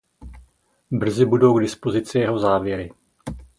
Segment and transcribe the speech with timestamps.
[0.91, 2.91] Brzy budou k dispozici jeho závěry.